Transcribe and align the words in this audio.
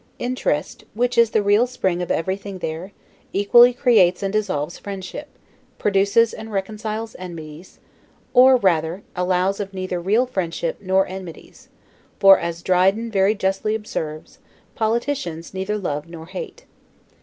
Interest, 0.17 0.83
which 0.95 1.15
is 1.15 1.29
the 1.29 1.43
real 1.43 1.67
spring 1.67 2.01
of 2.01 2.09
everything 2.09 2.57
there, 2.57 2.91
equally 3.33 3.71
creates 3.71 4.23
and 4.23 4.33
dissolves 4.33 4.79
friendship, 4.79 5.27
produces 5.77 6.33
and 6.33 6.51
reconciles 6.51 7.15
enmities: 7.19 7.77
or, 8.33 8.55
rather, 8.55 9.03
allows 9.15 9.59
of 9.59 9.75
neither 9.75 9.99
real 10.01 10.25
friendships 10.25 10.79
nor 10.81 11.05
enmities; 11.05 11.69
for, 12.19 12.39
as 12.39 12.63
Dryden 12.63 13.11
very 13.11 13.35
justly 13.35 13.75
observes, 13.75 14.39
POLITICIANS 14.73 15.53
NEITHER 15.53 15.77
LOVE 15.77 16.09
NOR 16.09 16.25
HATE. 16.25 16.65